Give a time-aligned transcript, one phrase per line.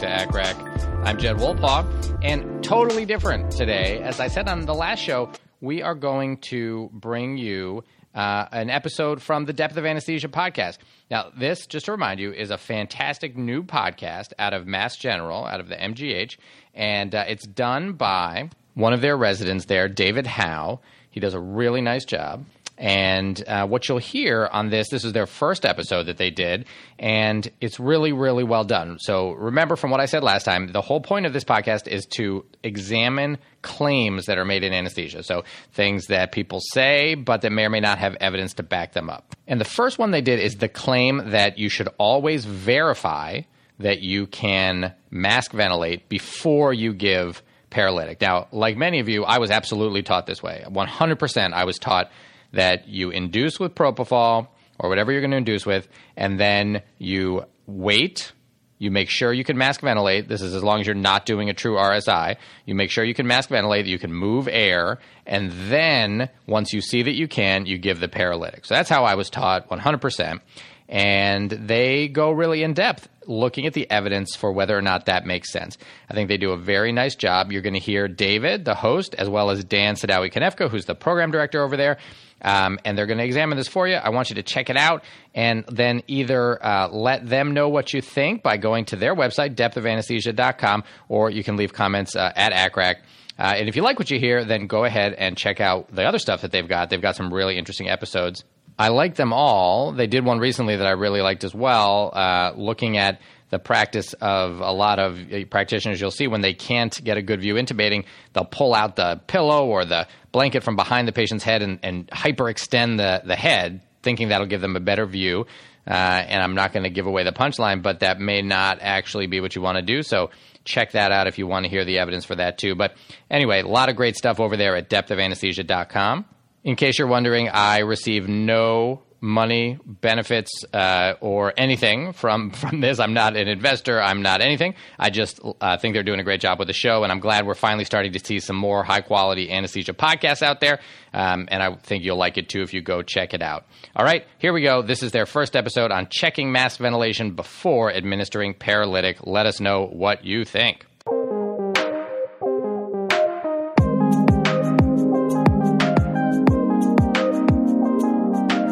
[0.00, 1.04] to ACCRAC.
[1.04, 3.98] I'm Jed Wolpaw, and totally different today.
[3.98, 5.30] As I said on the last show,
[5.60, 7.84] we are going to bring you
[8.14, 10.78] uh, an episode from the Depth of Anesthesia podcast.
[11.10, 15.44] Now, this, just to remind you, is a fantastic new podcast out of Mass General,
[15.44, 16.38] out of the MGH,
[16.74, 20.80] and uh, it's done by one of their residents there, David Hao.
[21.10, 22.46] He does a really nice job.
[22.80, 26.64] And uh, what you'll hear on this, this is their first episode that they did,
[26.98, 28.98] and it's really, really well done.
[28.98, 32.06] So remember from what I said last time, the whole point of this podcast is
[32.16, 35.22] to examine claims that are made in anesthesia.
[35.22, 38.94] So things that people say, but that may or may not have evidence to back
[38.94, 39.36] them up.
[39.46, 43.42] And the first one they did is the claim that you should always verify
[43.78, 48.22] that you can mask ventilate before you give paralytic.
[48.22, 50.64] Now, like many of you, I was absolutely taught this way.
[50.66, 52.10] 100% I was taught
[52.52, 54.48] that you induce with propofol
[54.78, 58.32] or whatever you're going to induce with, and then you wait.
[58.78, 60.26] You make sure you can mask ventilate.
[60.26, 62.36] This is as long as you're not doing a true RSI.
[62.64, 66.72] You make sure you can mask ventilate, that you can move air, and then once
[66.72, 68.64] you see that you can, you give the paralytic.
[68.64, 70.40] So that's how I was taught 100%.
[70.88, 75.24] And they go really in depth looking at the evidence for whether or not that
[75.24, 75.78] makes sense.
[76.08, 77.52] I think they do a very nice job.
[77.52, 80.96] You're going to hear David, the host, as well as Dan Saddawi Konefka, who's the
[80.96, 81.98] program director over there.
[82.42, 83.94] Um, and they're going to examine this for you.
[83.94, 87.92] I want you to check it out and then either uh, let them know what
[87.92, 92.52] you think by going to their website, depthofanesthesia.com, or you can leave comments uh, at
[92.52, 92.96] ACCRAC.
[93.38, 96.04] Uh, and if you like what you hear, then go ahead and check out the
[96.04, 96.90] other stuff that they've got.
[96.90, 98.44] They've got some really interesting episodes.
[98.78, 99.92] I like them all.
[99.92, 103.20] They did one recently that I really liked as well, uh, looking at
[103.50, 107.22] the practice of a lot of uh, practitioners you'll see when they can't get a
[107.22, 111.44] good view intubating, they'll pull out the pillow or the blanket from behind the patient's
[111.44, 115.46] head and, and hyperextend the, the head, thinking that'll give them a better view.
[115.86, 119.26] Uh, and I'm not going to give away the punchline, but that may not actually
[119.26, 120.02] be what you want to do.
[120.02, 120.30] So
[120.64, 122.74] check that out if you want to hear the evidence for that too.
[122.74, 122.94] But
[123.30, 126.26] anyway, a lot of great stuff over there at depthofanesthesia.com.
[126.62, 132.98] In case you're wondering, I receive no money, benefits, uh, or anything from from this.
[132.98, 134.00] I'm not an investor.
[134.00, 134.74] I'm not anything.
[134.98, 137.46] I just uh, think they're doing a great job with the show, and I'm glad
[137.46, 140.80] we're finally starting to see some more high quality anesthesia podcasts out there.
[141.12, 143.66] Um, and I think you'll like it too if you go check it out.
[143.96, 144.82] All right, here we go.
[144.82, 149.18] This is their first episode on checking mask ventilation before administering paralytic.
[149.26, 150.86] Let us know what you think.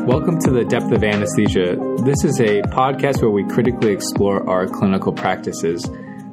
[0.08, 1.76] Welcome to the Depth of Anesthesia.
[2.02, 5.86] This is a podcast where we critically explore our clinical practices.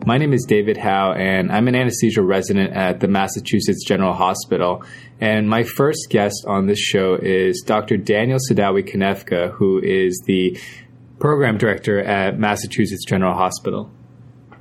[0.05, 4.81] My name is David Hao, and I'm an anesthesia resident at the Massachusetts General Hospital.
[5.19, 7.97] And my first guest on this show is Dr.
[7.97, 10.57] Daniel Saddawi Konefka, who is the
[11.19, 13.91] program director at Massachusetts General Hospital.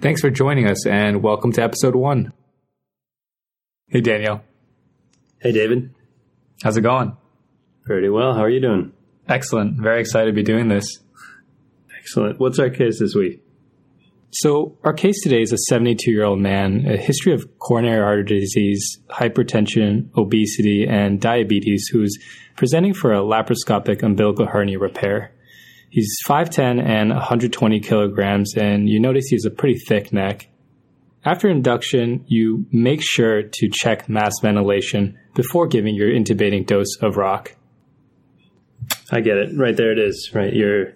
[0.00, 2.32] Thanks for joining us, and welcome to episode one.
[3.86, 4.42] Hey, Daniel.
[5.38, 5.94] Hey, David.
[6.64, 7.16] How's it going?
[7.84, 8.34] Pretty well.
[8.34, 8.92] How are you doing?
[9.28, 9.80] Excellent.
[9.80, 10.84] Very excited to be doing this.
[11.98, 12.38] Excellent.
[12.38, 13.42] What's our case this week?
[14.30, 18.40] So, our case today is a 72 year old man, a history of coronary artery
[18.40, 22.18] disease, hypertension, obesity, and diabetes, who's
[22.56, 25.32] presenting for a laparoscopic umbilical hernia repair.
[25.88, 30.48] He's 5'10 and 120 kilograms, and you notice he has a pretty thick neck.
[31.24, 37.16] After induction, you make sure to check mask ventilation before giving your intubating dose of
[37.16, 37.54] rock.
[39.10, 39.56] I get it.
[39.56, 40.30] Right there it is.
[40.34, 40.52] Right.
[40.52, 40.94] You're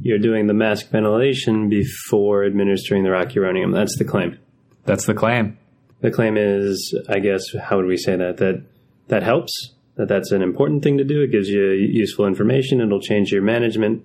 [0.00, 3.72] you're doing the mask ventilation before administering the rocuronium.
[3.72, 4.38] That's the claim.
[4.84, 5.58] That's the claim.
[6.00, 8.36] The claim is, I guess, how would we say that?
[8.36, 8.62] That
[9.08, 9.74] that helps.
[9.96, 11.22] That that's an important thing to do.
[11.22, 12.80] It gives you useful information.
[12.80, 14.04] It'll change your management.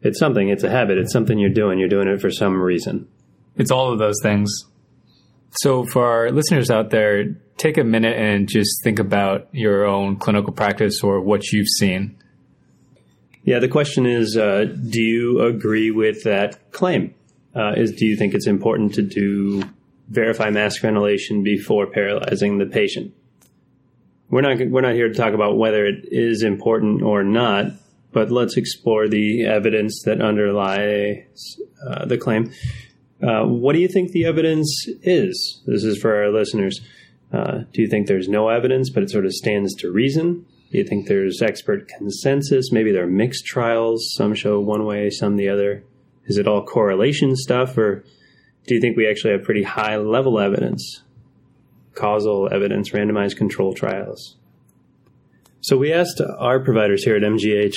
[0.00, 0.48] It's something.
[0.48, 0.98] It's a habit.
[0.98, 1.78] It's something you're doing.
[1.78, 3.08] You're doing it for some reason.
[3.56, 4.50] It's all of those things.
[5.50, 10.16] So, for our listeners out there, take a minute and just think about your own
[10.16, 12.16] clinical practice or what you've seen.
[13.44, 17.14] Yeah, the question is uh, do you agree with that claim?
[17.54, 19.62] Uh, is do you think it's important to do
[20.08, 23.12] verify mask ventilation before paralyzing the patient?
[24.30, 27.66] We're not we're not here to talk about whether it is important or not,
[28.12, 32.50] but let's explore the evidence that underlies uh, the claim.
[33.22, 35.62] Uh, what do you think the evidence is?
[35.66, 36.80] This is for our listeners.
[37.30, 40.46] Uh, do you think there's no evidence, but it sort of stands to reason?
[40.74, 42.72] Do you think there's expert consensus?
[42.72, 44.12] Maybe there are mixed trials.
[44.16, 45.84] Some show one way, some the other.
[46.26, 48.04] Is it all correlation stuff, or
[48.66, 51.04] do you think we actually have pretty high level evidence,
[51.94, 54.34] causal evidence, randomized control trials?
[55.60, 57.76] So we asked our providers here at MGH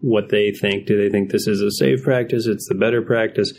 [0.00, 0.86] what they think.
[0.86, 2.46] Do they think this is a safe practice?
[2.46, 3.52] It's the better practice.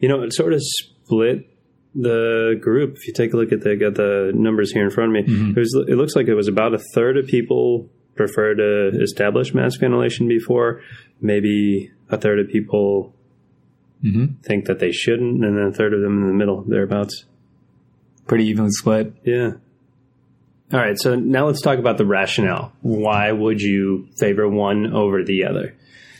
[0.00, 1.48] You know, it sort of split
[1.94, 5.16] the group, if you take a look at the got the numbers here in front
[5.16, 5.50] of me, Mm-hmm.
[5.50, 7.88] it, was, it looks like it was about a third of people
[8.18, 10.82] prefer to establish mask ventilation before.
[11.22, 13.14] Maybe a third of people
[14.04, 14.42] Mm-hmm.
[14.44, 17.24] think that they shouldn't, and then a third of them in the middle, thereabouts.
[18.28, 19.12] Pretty evenly split.
[19.24, 19.54] Yeah.
[20.72, 22.72] All right, so now let's talk about the rationale.
[22.80, 25.74] Why would you favor one over the other?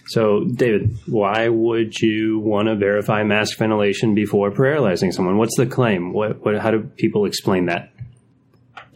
[0.06, 5.39] So, David, why would you want to verify mask ventilation before paralyzing someone?
[5.39, 6.12] What's the claim?
[6.12, 7.93] What, what, how do people explain that?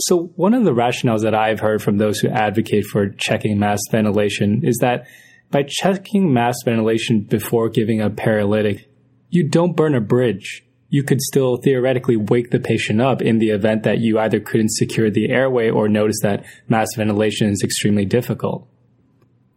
[0.07, 3.91] So, one of the rationales that I've heard from those who advocate for checking mask
[3.93, 5.07] ventilation is that
[5.53, 8.89] by checking mask ventilation before giving a paralytic,
[9.31, 10.65] you don't burn a bridge.
[10.89, 14.73] You could still theoretically wake the patient up in the event that you either couldn't
[14.73, 18.69] secure the airway or notice that mask ventilation is extremely difficult.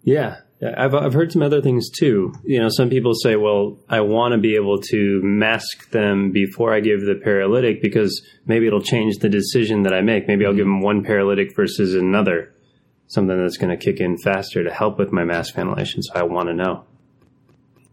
[0.04, 2.34] Yeah, I've I've heard some other things too.
[2.46, 6.74] You know, some people say, "Well, I want to be able to mask them before
[6.74, 10.28] I give the paralytic because maybe it'll change the decision that I make.
[10.28, 12.54] Maybe I'll give them one paralytic versus another,
[13.08, 16.02] something that's going to kick in faster to help with my mask ventilation.
[16.02, 16.86] So I want to know."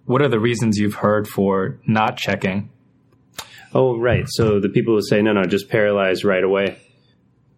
[0.05, 2.71] What are the reasons you've heard for not checking?
[3.75, 4.25] Oh, right.
[4.29, 6.79] So the people who say, "No, no, just paralyze right away."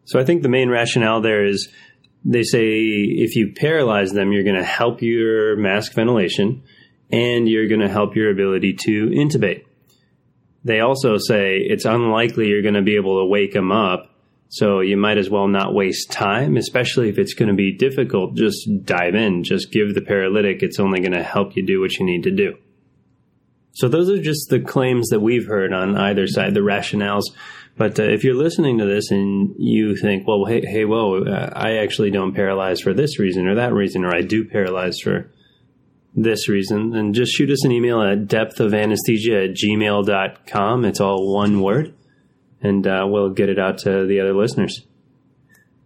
[0.07, 1.69] So I think the main rationale there is
[2.25, 6.63] they say if you paralyze them, you're going to help your mask ventilation
[7.11, 9.65] and you're going to help your ability to intubate.
[10.65, 14.11] They also say it's unlikely you're going to be able to wake them up,
[14.49, 18.35] so you might as well not waste time, especially if it's going to be difficult.
[18.35, 20.63] Just dive in, just give the paralytic.
[20.63, 22.57] It's only going to help you do what you need to do.
[23.73, 27.25] So those are just the claims that we've heard on either side, the rationales.
[27.77, 31.51] But uh, if you're listening to this and you think, well, hey, hey, whoa, uh,
[31.55, 35.31] I actually don't paralyze for this reason or that reason, or I do paralyze for
[36.15, 40.85] this reason, then just shoot us an email at depthofanesthesia at gmail.com.
[40.85, 41.95] It's all one word,
[42.63, 44.87] and uh, we'll get it out to the other listeners.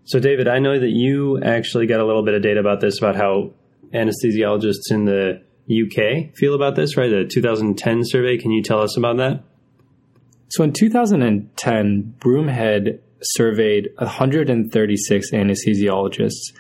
[0.05, 2.99] So, David, I know that you actually got a little bit of data about this,
[2.99, 3.53] about how
[3.95, 7.11] anesthesiologists in the UK feel about this, right?
[7.11, 8.37] The 2010 survey.
[8.37, 9.45] Can you tell us about that?
[10.51, 16.53] So in 2010, Broomhead surveyed 136 anesthesiologists.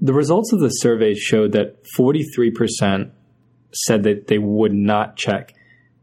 [0.00, 3.10] The results of the survey showed that 43%
[3.72, 5.54] said that they would not check,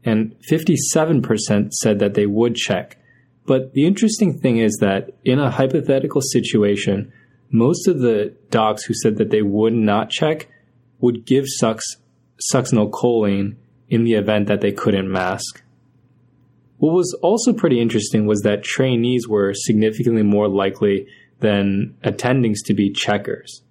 [0.03, 2.97] and 57% said that they would check.
[3.45, 7.13] But the interesting thing is that in a hypothetical situation,
[7.51, 10.47] most of the docs who said that they would not check
[10.99, 13.55] would give succinylcholine
[13.87, 15.61] in the event that they couldn't mask.
[16.85, 21.07] What was also pretty interesting was that trainees were significantly more likely
[21.39, 23.63] than attendings to be checkers.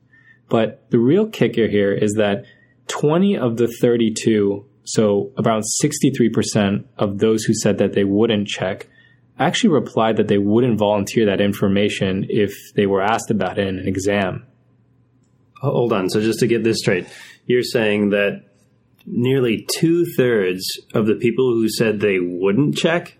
[0.48, 2.44] But the real kicker here is that
[2.88, 8.88] 20 of the 32, so around 63% of those who said that they wouldn't check,
[9.38, 13.78] actually replied that they wouldn't volunteer that information if they were asked about it in
[13.78, 14.44] an exam.
[15.60, 16.10] Hold on.
[16.10, 17.06] So just to get this straight,
[17.46, 18.42] you're saying that
[19.06, 20.64] nearly two thirds
[20.94, 23.18] of the people who said they wouldn't check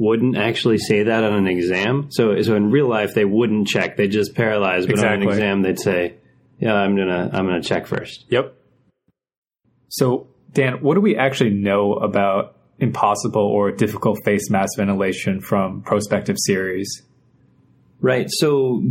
[0.00, 2.08] wouldn't actually say that on an exam.
[2.10, 4.86] So, so in real life, they wouldn't check; they just paralyze.
[4.86, 6.14] But on an exam, they'd say,
[6.58, 8.24] "Yeah, I'm gonna, I'm gonna check first.
[8.30, 8.54] Yep.
[9.88, 15.82] So, Dan, what do we actually know about impossible or difficult face mask ventilation from
[15.82, 17.02] prospective series?
[18.00, 18.28] Right.
[18.30, 18.82] So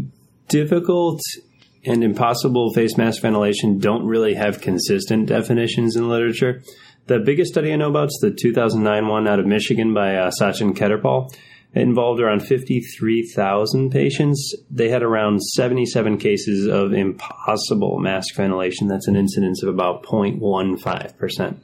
[0.48, 1.22] difficult
[1.86, 6.62] and impossible face mask ventilation don't really have consistent definitions in literature.
[7.08, 10.32] The biggest study I know about is the 2009 one out of Michigan by uh,
[10.40, 11.34] Sachin Kheterpal.
[11.74, 14.56] It involved around 53,000 patients.
[14.72, 18.88] They had around 77 cases of impossible mask ventilation.
[18.88, 21.58] That's an incidence of about 0.15%.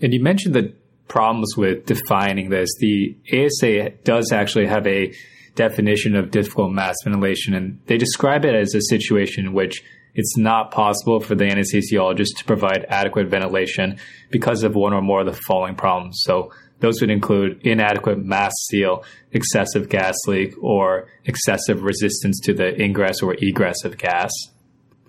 [0.00, 0.74] And you mentioned the
[1.08, 2.70] problems with defining this.
[2.78, 5.12] The ASA does actually have a
[5.56, 9.82] definition of difficult mask ventilation, and they describe it as a situation in which
[10.14, 13.98] it's not possible for the anesthesiologist to provide adequate ventilation
[14.30, 16.20] because of one or more of the following problems.
[16.24, 22.80] So those would include inadequate mask seal, excessive gas leak, or excessive resistance to the
[22.80, 24.30] ingress or egress of gas.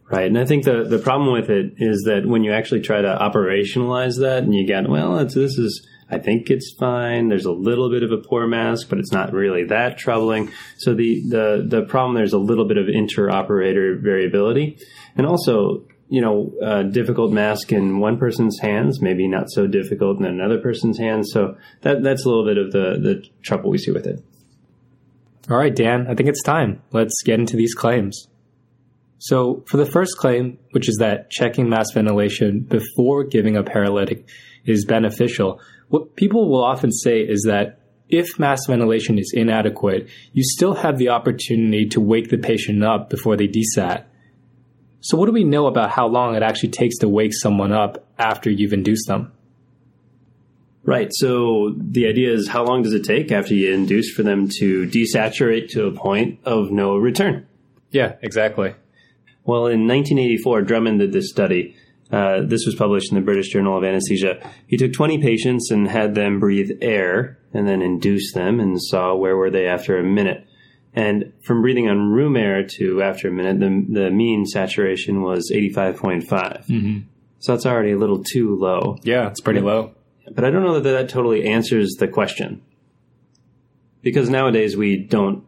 [0.09, 0.27] Right.
[0.27, 3.07] And I think the, the problem with it is that when you actually try to
[3.07, 7.27] operationalize that and you get, well, it's, this is, I think it's fine.
[7.27, 10.51] There's a little bit of a poor mask, but it's not really that troubling.
[10.77, 14.77] So the, the, the problem there's a little bit of inter-operator variability.
[15.17, 20.19] And also, you know, uh, difficult mask in one person's hands, maybe not so difficult
[20.19, 21.29] in another person's hands.
[21.33, 24.23] So that, that's a little bit of the, the trouble we see with it.
[25.49, 26.81] All right, Dan, I think it's time.
[26.91, 28.27] Let's get into these claims.
[29.19, 34.27] So, for the first claim, which is that checking mask ventilation before giving a paralytic
[34.65, 35.59] is beneficial,
[35.89, 37.79] what people will often say is that
[38.09, 43.09] if mask ventilation is inadequate, you still have the opportunity to wake the patient up
[43.09, 44.05] before they desat.
[45.01, 48.05] So, what do we know about how long it actually takes to wake someone up
[48.17, 49.31] after you've induced them?
[50.87, 51.09] Right.
[51.11, 54.87] So the idea is how long does it take after you induce for them to
[54.87, 57.45] desaturate to a point of no return?
[57.91, 58.73] Yeah, exactly.
[59.43, 61.75] Well, in 1984, Drummond did this study.
[62.11, 64.39] Uh, this was published in the British Journal of Anesthesia.
[64.65, 69.13] He took 20 patients and had them breathe air and then induce them and saw
[69.15, 70.47] where were they after a minute.
[70.93, 75.51] And from breathing on room air to after a minute, the, the mean saturation was
[75.53, 76.25] 85.5.
[76.27, 76.99] Mm-hmm.
[77.39, 78.97] So that's already a little too low.
[79.03, 79.93] Yeah, it's pretty low.
[80.31, 82.63] But I don't know that that totally answers the question.
[84.01, 85.43] Because nowadays we don't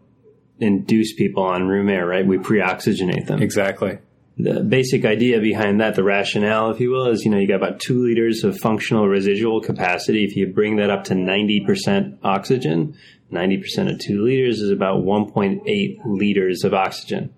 [0.60, 2.26] induce people on room air, right?
[2.26, 3.42] We pre oxygenate them.
[3.42, 4.00] Exactly.
[4.42, 7.56] The basic idea behind that, the rationale, if you will, is you know, you got
[7.58, 10.24] about two liters of functional residual capacity.
[10.24, 12.96] If you bring that up to 90% oxygen,
[13.34, 17.34] 90% of two liters is about 1.8 liters of oxygen.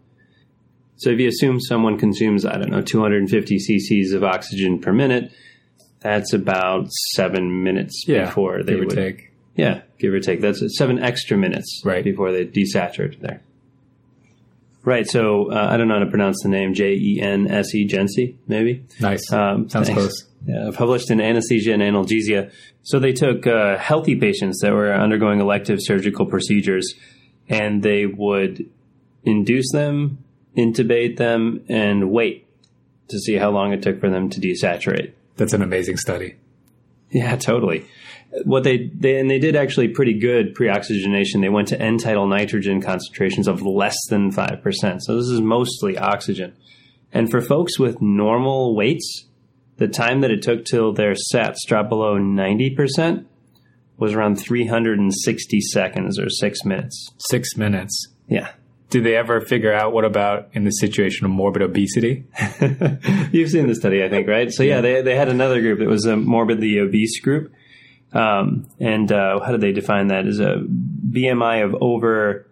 [0.97, 5.31] So if you assume someone consumes, I don't know, 250 cc's of oxygen per minute,
[6.01, 9.31] that's about seven minutes Yeah, before they give or would take.
[9.55, 10.41] Yeah, give or take.
[10.41, 12.03] That's seven extra minutes Right.
[12.03, 13.41] before they desaturate there.
[14.83, 15.07] Right.
[15.07, 17.87] So uh, I don't know how to pronounce the name J E N S E
[17.87, 18.85] Jensi, maybe.
[18.99, 19.31] Nice.
[19.31, 19.93] Um, Sounds thanks.
[19.93, 20.27] close.
[20.43, 22.51] Yeah, published in Anesthesia and Analgesia.
[22.81, 26.95] So they took uh, healthy patients that were undergoing elective surgical procedures,
[27.47, 28.67] and they would
[29.23, 30.23] induce them,
[30.57, 32.47] intubate them, and wait
[33.09, 35.13] to see how long it took for them to desaturate.
[35.37, 36.37] That's an amazing study.
[37.11, 37.85] Yeah, totally.
[38.45, 41.41] What they, they and they did actually pretty good pre-oxygenation.
[41.41, 45.03] They went to end-tidal nitrogen concentrations of less than five percent.
[45.03, 46.53] So this is mostly oxygen.
[47.11, 49.27] And for folks with normal weights,
[49.77, 53.27] the time that it took till their sats dropped below ninety percent
[53.97, 57.09] was around three hundred and sixty seconds or six minutes.
[57.29, 58.07] Six minutes.
[58.27, 58.51] Yeah.
[58.89, 62.25] Did they ever figure out what about in the situation of morbid obesity?
[63.31, 64.51] You've seen the study, I think, right?
[64.51, 65.79] So yeah, they they had another group.
[65.79, 67.53] It was a morbidly obese group,
[68.13, 70.25] um, and uh, how did they define that?
[70.27, 70.57] Is a
[71.09, 72.47] BMI of over.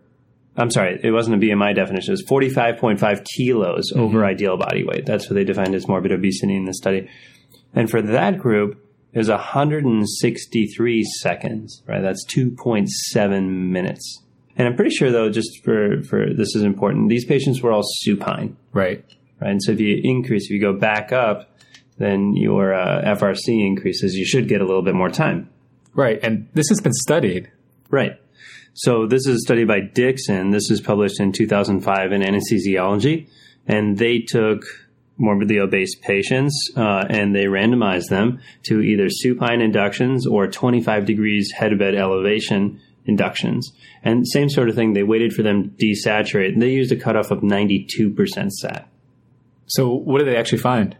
[0.57, 2.13] I'm sorry, it wasn't a BMI definition.
[2.13, 5.05] It was 45.5 kilos over ideal body weight.
[5.05, 7.09] That's what they defined as morbid obesity in the study.
[7.73, 11.81] And for that group, it was 163 seconds.
[11.87, 14.23] Right, that's 2.7 minutes.
[14.57, 17.09] And I'm pretty sure, though, just for for this is important.
[17.09, 19.05] These patients were all supine Right.
[19.39, 19.51] right?
[19.51, 21.49] And so if you increase, if you go back up,
[21.99, 24.15] then your uh, FRC increases.
[24.15, 25.49] You should get a little bit more time,
[25.93, 26.19] Right.
[26.23, 27.51] And this has been studied.
[27.89, 28.19] right?
[28.73, 30.51] So this is a study by Dixon.
[30.51, 33.27] This was published in 2005 in Anesthesiology,
[33.67, 34.63] and they took
[35.17, 41.51] morbidly obese patients uh, and they randomized them to either supine inductions or 25 degrees
[41.51, 43.73] headbed elevation inductions.
[44.03, 44.93] And same sort of thing.
[44.93, 48.87] They waited for them to desaturate, and they used a cutoff of 92% sat.
[49.65, 50.95] So what did they actually find?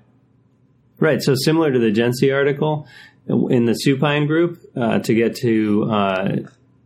[1.00, 1.22] Right.
[1.22, 2.88] So similar to the Gensi article,
[3.28, 6.36] in the supine group, uh, to get to uh,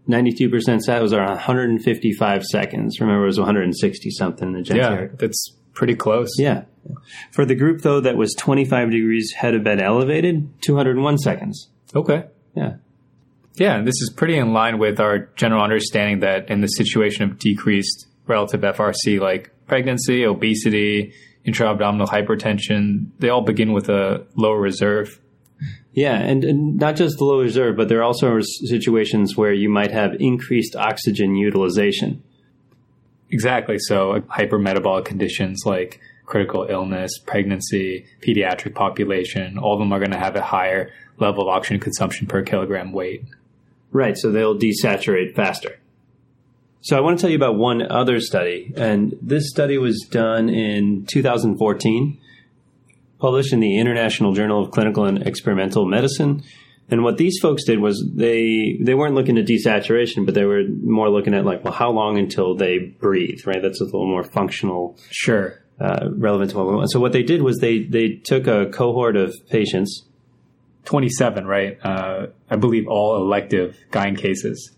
[0.10, 3.00] 92% sat was around 155 seconds.
[3.00, 5.18] Remember, it was 160 something in the Gensi Yeah, article.
[5.20, 6.30] that's pretty close.
[6.38, 6.64] Yeah.
[7.32, 11.70] For the group, though, that was 25 degrees head of bed elevated, 201 seconds.
[11.96, 12.26] Okay.
[12.56, 12.76] Yeah.
[13.56, 17.40] Yeah, this is pretty in line with our general understanding that in the situation of
[17.40, 21.14] decreased relative FRC, like pregnancy, obesity,
[21.46, 25.20] intra-abdominal hypertension, they all begin with a lower reserve.
[25.94, 29.70] Yeah, and, and not just the low reserve, but there are also situations where you
[29.70, 32.24] might have increased oxygen utilization.
[33.30, 33.78] Exactly.
[33.80, 40.20] So hypermetabolic conditions like critical illness, pregnancy, pediatric population, all of them are going to
[40.20, 43.24] have a higher level of oxygen consumption per kilogram weight.
[43.92, 45.78] Right, so they'll desaturate faster.
[46.84, 50.50] So I want to tell you about one other study, and this study was done
[50.50, 52.20] in 2014,
[53.20, 56.44] published in the International Journal of Clinical and Experimental Medicine.
[56.90, 60.64] And what these folks did was they they weren't looking at desaturation, but they were
[60.84, 63.62] more looking at like, well, how long until they breathe, right?
[63.62, 65.64] That's a little more functional Sure.
[65.80, 66.92] uh, relevant to what we want.
[66.92, 70.04] So what they did was they they took a cohort of patients
[70.84, 71.78] 27, right?
[71.82, 74.72] Uh, I believe all elective gyne cases.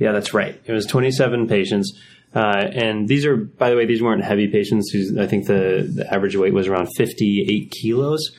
[0.00, 0.58] Yeah, that's right.
[0.64, 1.92] It was 27 patients.
[2.34, 4.92] Uh, and these are, by the way, these weren't heavy patients.
[5.18, 8.30] I think the, the average weight was around 58 kilos.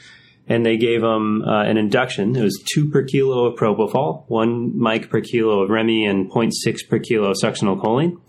[0.48, 2.36] And they gave them uh, an induction.
[2.36, 6.90] It was two per kilo of propofol, one mic per kilo of Remy, and 0.6
[6.90, 8.20] per kilo of succinylcholine.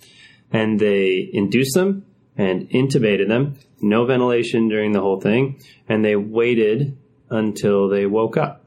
[0.52, 2.04] And they induced them
[2.36, 3.56] and intubated them.
[3.80, 5.58] No ventilation during the whole thing.
[5.88, 6.98] And they waited
[7.30, 8.66] until they woke up.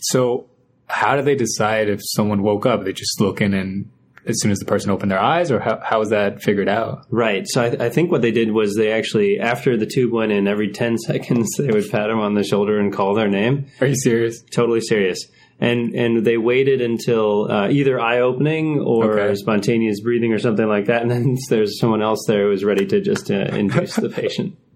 [0.00, 0.49] So,
[0.90, 2.84] how do they decide if someone woke up?
[2.84, 3.90] They just look in and
[4.26, 7.06] as soon as the person opened their eyes, or how, how was that figured out?
[7.10, 7.46] Right.
[7.46, 10.46] So I, I, think what they did was they actually, after the tube went in,
[10.46, 13.66] every 10 seconds, they would pat them on the shoulder and call their name.
[13.80, 14.42] Are you serious?
[14.42, 15.26] Totally serious.
[15.58, 19.34] And, and they waited until uh, either eye opening or okay.
[19.34, 21.02] spontaneous breathing or something like that.
[21.02, 24.56] And then there's someone else there who was ready to just uh, induce the patient.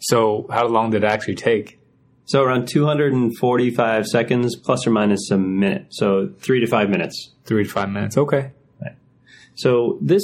[0.00, 1.77] So, how long did it actually take?
[2.28, 5.86] So around 245 seconds, plus or minus a minute.
[5.88, 7.30] So three to five minutes.
[7.46, 8.18] Three to five minutes.
[8.18, 8.50] Okay.
[8.82, 8.96] Right.
[9.54, 10.22] So this,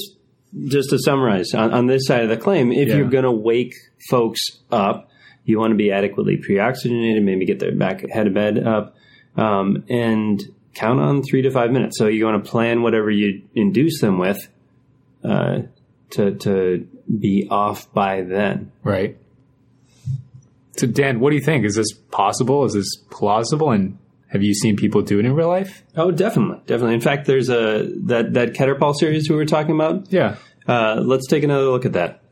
[0.66, 2.96] just to summarize, on, on this side of the claim, if yeah.
[2.96, 3.72] you're going to wake
[4.10, 5.08] folks up,
[5.44, 8.94] you want to be adequately pre-oxygenated, maybe get their back head of bed up,
[9.36, 10.42] um, and
[10.74, 11.96] count on three to five minutes.
[11.96, 14.46] So you want to plan whatever you induce them with
[15.24, 15.62] uh,
[16.10, 16.86] to to
[17.18, 18.72] be off by then.
[18.82, 19.16] Right.
[20.76, 21.64] So, Dan, what do you think?
[21.64, 22.64] Is this possible?
[22.64, 23.70] Is this plausible?
[23.70, 25.84] And have you seen people do it in real life?
[25.96, 26.94] Oh, definitely, definitely.
[26.94, 30.12] In fact, there's a that that Kheterpal series we were talking about.
[30.12, 30.36] Yeah.
[30.66, 32.22] Uh, let's take another look at that.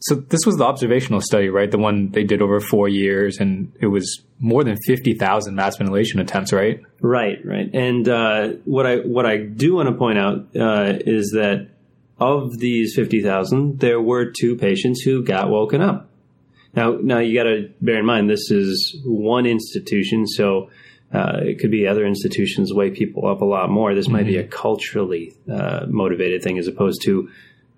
[0.00, 1.70] So this was the observational study, right?
[1.70, 5.78] The one they did over four years, and it was more than fifty thousand mask
[5.78, 6.80] ventilation attempts, right?
[7.00, 7.70] Right, right.
[7.72, 11.68] And uh, what I what I do want to point out uh, is that
[12.18, 16.10] of these fifty thousand, there were two patients who got woken up.
[16.76, 20.70] Now, now you got to bear in mind this is one institution, so
[21.12, 23.94] uh, it could be other institutions wake people up a lot more.
[23.94, 24.16] This mm-hmm.
[24.16, 24.50] might be a mm-hmm.
[24.50, 27.30] culturally uh, motivated thing as opposed to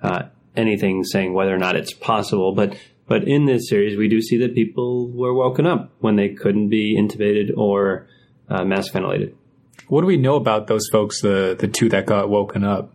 [0.03, 0.23] uh,
[0.57, 2.53] anything saying whether or not it's possible.
[2.53, 2.77] But
[3.09, 6.71] but in this series, we do see that people were woken up when they couldn't
[6.71, 8.09] be intubated or
[8.49, 9.37] uh, mask ventilated.
[9.89, 12.93] What do we know about those folks, the the two that got woken up?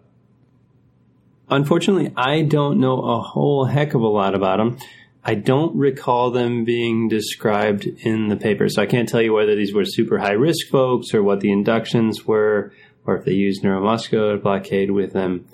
[1.50, 4.78] Unfortunately, I don't know a whole heck of a lot about them.
[5.24, 9.56] I don't recall them being described in the paper, so I can't tell you whether
[9.56, 12.74] these were super high risk folks or what the inductions were,
[13.06, 15.46] or if they used neuromuscular blockade with them.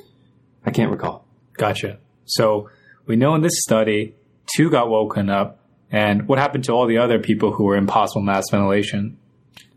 [0.65, 1.25] I can't recall.
[1.53, 1.99] Gotcha.
[2.25, 2.69] So
[3.05, 4.15] we know in this study,
[4.55, 5.59] two got woken up,
[5.91, 9.17] and what happened to all the other people who were in possible mask ventilation?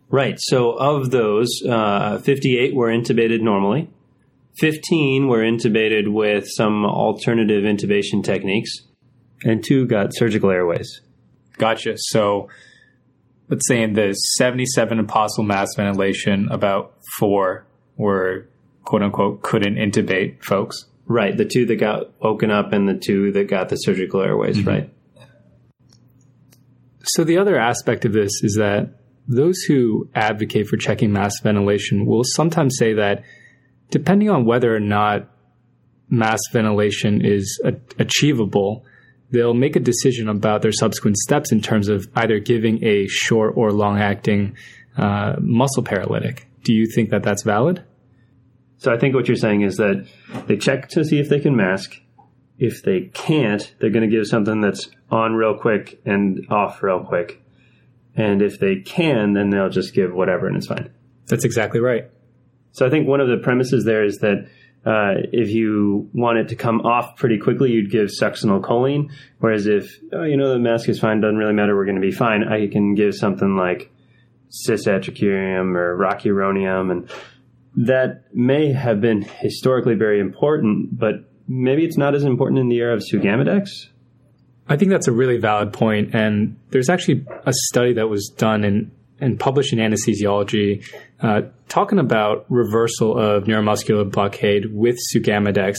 [0.09, 0.37] Right.
[0.38, 3.90] So of those, uh, 58 were intubated normally.
[4.59, 8.83] 15 were intubated with some alternative intubation techniques
[9.44, 11.00] and two got surgical airways.
[11.59, 11.94] Gotcha.
[11.96, 12.48] So
[13.48, 18.48] let's say in the 77 impossible mask ventilation, about four were
[18.85, 20.87] quote unquote couldn't intubate folks.
[21.07, 21.37] Right.
[21.37, 24.68] The two that got woken up and the two that got the surgical airways, mm-hmm.
[24.68, 24.94] right?
[27.03, 32.07] So the other aspect of this is that those who advocate for checking mask ventilation
[32.07, 33.24] will sometimes say that
[33.90, 35.29] depending on whether or not
[36.09, 38.85] mask ventilation is a- achievable,
[39.30, 43.54] they'll make a decision about their subsequent steps in terms of either giving a short
[43.56, 44.56] or long acting
[44.96, 46.46] uh, muscle paralytic.
[46.64, 47.84] Do you think that that's valid?
[48.78, 50.06] So I think what you're saying is that
[50.46, 52.00] they check to see if they can mask.
[52.58, 57.00] If they can't, they're going to give something that's on real quick and off real
[57.00, 57.42] quick.
[58.14, 60.90] And if they can, then they'll just give whatever and it's fine.
[61.26, 62.10] That's exactly right.
[62.72, 64.48] So I think one of the premises there is that
[64.84, 69.10] uh, if you want it to come off pretty quickly, you'd give succinylcholine.
[69.38, 72.00] Whereas if, oh, you know, the mask is fine, doesn't really matter, we're going to
[72.00, 73.92] be fine, I can give something like
[74.66, 76.90] cisatracurium or rocuronium.
[76.90, 77.10] And
[77.76, 82.78] that may have been historically very important, but maybe it's not as important in the
[82.78, 83.88] era of Sugammadex.
[84.68, 88.62] I think that's a really valid point, and there's actually a study that was done
[88.62, 90.85] in and published in anesthesiology
[91.20, 95.76] uh, talking about reversal of neuromuscular blockade with Sugammadex.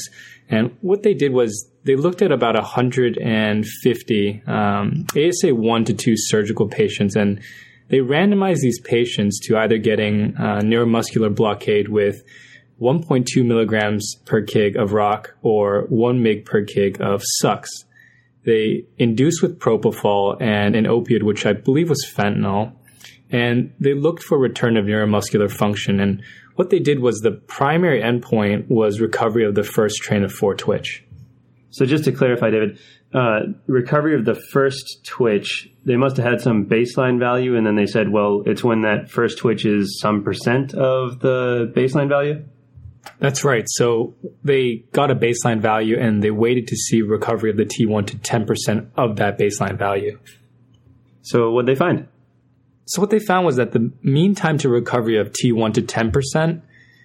[0.50, 6.14] And what they did was they looked at about 150 um, ASA 1 to 2
[6.16, 7.42] surgical patients and
[7.90, 12.24] they randomized these patients to either getting uh, neuromuscular blockade with
[12.82, 17.70] 1.2 milligrams per kg of rock or 1 mg per kg of sux.
[18.44, 22.74] They induced with propofol and an opioid, which I believe was fentanyl,
[23.32, 26.00] and they looked for return of neuromuscular function.
[26.00, 26.22] And
[26.56, 30.56] what they did was the primary endpoint was recovery of the first train of four
[30.56, 31.04] twitch.
[31.70, 32.80] So just to clarify, David,
[33.14, 37.76] uh, recovery of the first twitch, they must have had some baseline value, and then
[37.76, 42.44] they said, well, it's when that first twitch is some percent of the baseline value.
[43.20, 43.64] That's right.
[43.68, 48.08] So they got a baseline value and they waited to see recovery of the T1
[48.08, 50.20] to 10% of that baseline value.
[51.22, 52.08] So what did they find?
[52.92, 56.62] So what they found was that the mean time to recovery of T1 to 10%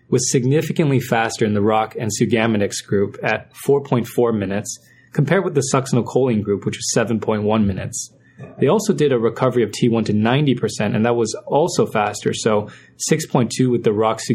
[0.08, 4.80] was significantly faster in the ROC and Sugammadex group at 4.4 minutes
[5.12, 8.12] compared with the succinylcholine group, which was 7.1 minutes.
[8.58, 12.34] They also did a recovery of T1 to 90%, and that was also faster.
[12.34, 12.68] So
[13.08, 14.26] 6.2 with the Rox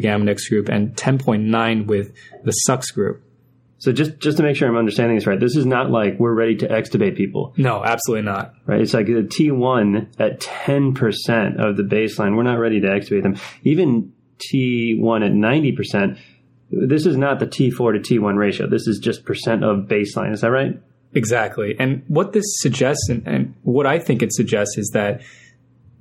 [0.50, 3.24] group and 10.9 with the Sux group.
[3.82, 6.36] So just just to make sure I'm understanding this right, this is not like we're
[6.36, 7.56] ready to extubate people.
[7.58, 8.54] No, absolutely not.
[8.68, 8.80] Right?
[8.80, 12.38] It's like a T1 at 10% of the baseline.
[12.38, 13.38] We're not ready to extubate them.
[13.64, 16.20] Even T1 at 90%,
[16.70, 18.70] this is not the T4 to T1 ratio.
[18.70, 20.32] This is just percent of baseline.
[20.32, 20.80] Is that right?
[21.16, 21.76] Exactly.
[21.80, 25.22] And what this suggests, and, and what I think it suggests, is that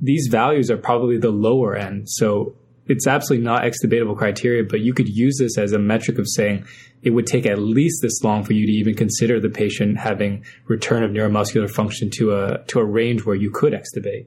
[0.02, 2.10] these values are probably the lower end.
[2.10, 6.26] So it's absolutely not extubatable criteria, but you could use this as a metric of
[6.28, 6.66] saying
[7.02, 10.44] it would take at least this long for you to even consider the patient having
[10.66, 14.26] return of neuromuscular function to a to a range where you could extubate.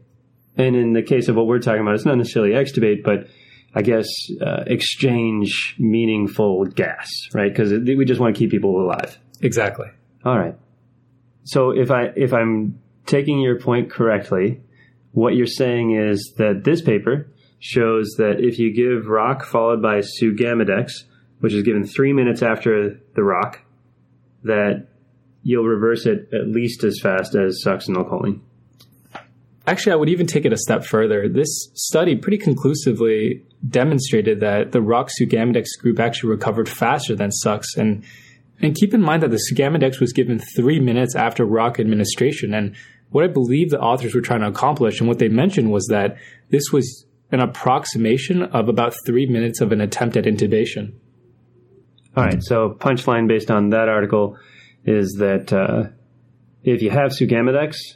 [0.55, 3.27] And in the case of what we're talking about, it's not necessarily extubate, but
[3.75, 4.07] I guess
[4.39, 7.51] uh, exchange meaningful gas, right?
[7.51, 9.17] Because we just want to keep people alive.
[9.41, 9.87] Exactly.
[10.23, 10.55] All right.
[11.43, 14.61] So if I if I'm taking your point correctly,
[15.11, 17.27] what you're saying is that this paper
[17.63, 20.91] shows that if you give rock followed by sugammadex,
[21.39, 23.61] which is given three minutes after the rock,
[24.43, 24.87] that
[25.43, 28.41] you'll reverse it at least as fast as succinylcholine.
[29.65, 31.29] Actually, I would even take it a step further.
[31.29, 37.77] This study pretty conclusively demonstrated that the rock sugammadex group actually recovered faster than Sux,
[37.77, 38.03] and
[38.61, 42.53] and keep in mind that the Sugammadex was given three minutes after rock administration.
[42.53, 42.75] And
[43.09, 46.17] what I believe the authors were trying to accomplish and what they mentioned was that
[46.49, 50.93] this was an approximation of about three minutes of an attempt at intubation.
[52.15, 52.41] All right.
[52.43, 54.37] So, punchline based on that article
[54.85, 55.89] is that uh,
[56.63, 57.95] if you have Sugammadex,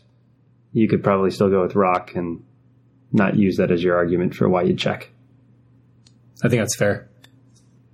[0.73, 2.43] you could probably still go with rock and
[3.11, 5.11] not use that as your argument for why you check.
[6.43, 7.07] I think that's fair.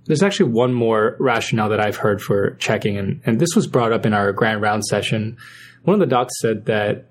[0.06, 3.92] There's actually one more rationale that I've heard for checking, and, and this was brought
[3.92, 5.36] up in our grand round session.
[5.82, 7.06] One of the docs said that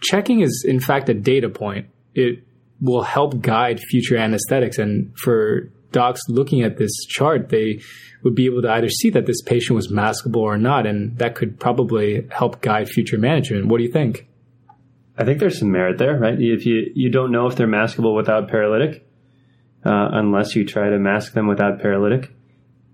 [0.00, 1.88] checking is, in fact, a data point.
[2.14, 2.46] It
[2.80, 4.78] will help guide future anesthetics.
[4.78, 7.80] And for docs looking at this chart, they
[8.22, 11.34] would be able to either see that this patient was maskable or not, and that
[11.34, 13.66] could probably help guide future management.
[13.66, 14.26] What do you think?
[15.16, 16.38] I think there's some merit there, right?
[16.38, 19.08] If you, you don't know if they're maskable without paralytic,
[19.84, 22.32] uh, unless you try to mask them without paralytic.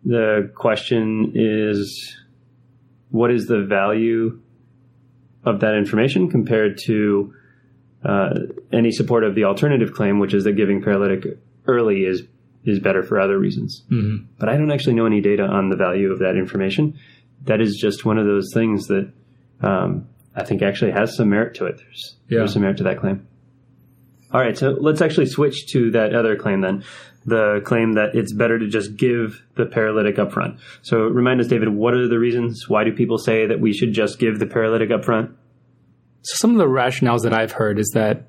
[0.04, 2.16] The question is,
[3.10, 4.40] what is the value
[5.44, 7.34] of that information compared to
[8.04, 8.30] uh,
[8.72, 12.22] any support of the alternative claim, which is that giving paralytic early is
[12.64, 13.82] is better for other reasons.
[13.90, 14.24] Mm-hmm.
[14.38, 16.98] But I don't actually know any data on the value of that information.
[17.44, 19.12] That is just one of those things that
[19.60, 21.78] um, I think actually has some merit to it.
[21.78, 22.38] There's, yeah.
[22.38, 23.26] there's some merit to that claim.
[24.32, 26.84] All right, so let's actually switch to that other claim then.
[27.26, 30.58] The claim that it's better to just give the paralytic upfront.
[30.82, 32.68] So remind us, David, what are the reasons?
[32.68, 35.36] Why do people say that we should just give the paralytic up front?
[36.22, 38.28] So some of the rationales that I've heard is that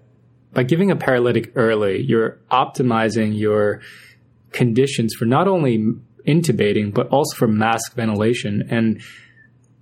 [0.53, 3.81] by giving a paralytic early, you're optimizing your
[4.51, 5.79] conditions for not only
[6.27, 8.67] intubating, but also for mask ventilation.
[8.69, 9.01] And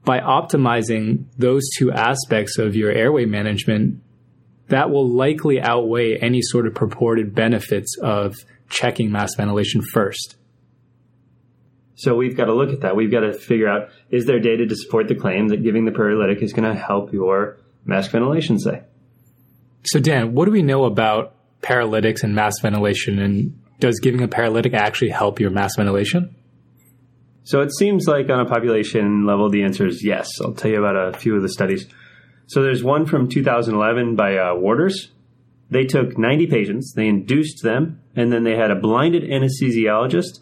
[0.04, 4.02] by optimizing those two aspects of your airway management,
[4.68, 8.36] that will likely outweigh any sort of purported benefits of
[8.70, 10.38] checking mask ventilation first.
[11.96, 12.96] So we've got to look at that.
[12.96, 15.92] We've got to figure out is there data to support the claim that giving the
[15.92, 18.84] paralytic is going to help your mask ventilation, say?
[19.84, 23.20] So, Dan, what do we know about paralytics and mask ventilation?
[23.20, 26.36] And does giving a paralytic actually help your mask ventilation?
[27.44, 30.30] So, it seems like on a population level, the answer is yes.
[30.42, 31.88] I'll tell you about a few of the studies.
[32.52, 35.12] So there's one from 2011 by uh, Warters.
[35.70, 40.42] They took 90 patients, they induced them, and then they had a blinded anesthesiologist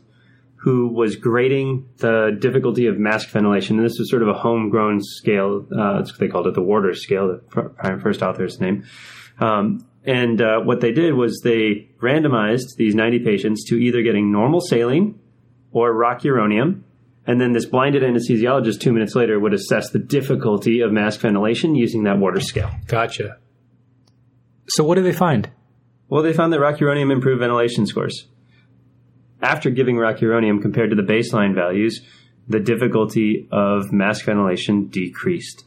[0.61, 3.77] who was grading the difficulty of mask ventilation.
[3.77, 5.65] And this was sort of a homegrown scale.
[5.77, 8.83] Uh, they called it the Warters scale, the first author's name.
[9.39, 14.31] Um, and uh, what they did was they randomized these 90 patients to either getting
[14.31, 15.19] normal saline
[15.71, 16.83] or rocuronium
[17.29, 21.75] and then this blinded anesthesiologist two minutes later would assess the difficulty of mask ventilation
[21.75, 22.71] using that Water scale.
[22.87, 23.37] Gotcha.
[24.69, 25.47] So what did they find?
[26.07, 28.27] Well, they found that rocuronium improved ventilation scores.
[29.41, 32.01] After giving rocuronium compared to the baseline values,
[32.47, 35.65] the difficulty of mask ventilation decreased.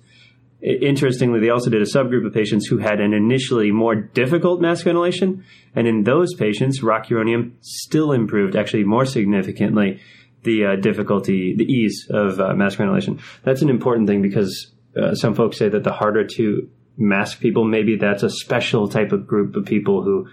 [0.60, 4.84] Interestingly, they also did a subgroup of patients who had an initially more difficult mask
[4.84, 10.00] ventilation, and in those patients, rocuronium still improved, actually more significantly,
[10.44, 13.20] the uh, difficulty, the ease of uh, mask ventilation.
[13.44, 17.64] That's an important thing because uh, some folks say that the harder to mask people,
[17.64, 20.28] maybe that's a special type of group of people who